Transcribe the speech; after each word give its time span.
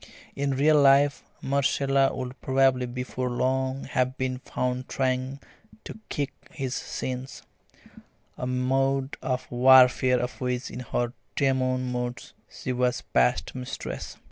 In 0.35 0.55
real 0.57 0.81
life 0.81 1.21
Marcella 1.43 2.11
would 2.15 2.41
probably 2.41 2.87
before 2.87 3.29
long 3.29 3.83
have 3.83 4.17
been 4.17 4.39
found 4.39 4.87
trying 4.89 5.39
to 5.83 5.99
kick 6.09 6.31
his 6.49 6.97
shins 6.97 7.43
a 8.35 8.47
mode 8.47 9.15
of 9.21 9.45
warfare 9.51 10.19
of 10.19 10.41
which 10.41 10.71
in 10.71 10.79
her 10.79 11.13
demon 11.35 11.83
moods 11.91 12.33
she 12.49 12.73
was 12.73 13.03
past 13.13 13.53
mistress. 13.53 14.17